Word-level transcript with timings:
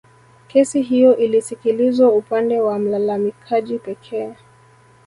Kesi 0.47 0.81
hiyo 0.81 1.17
ilisikilizwa 1.17 2.11
upande 2.11 2.59
wa 2.61 2.79
mlalamikaji 2.79 3.79
pekee 3.79 4.33